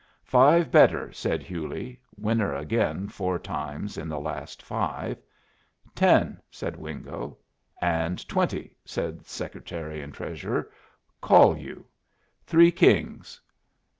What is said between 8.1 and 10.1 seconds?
twenty," said the Secretary